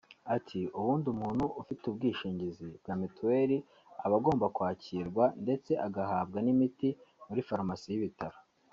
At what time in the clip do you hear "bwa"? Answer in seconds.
2.79-2.93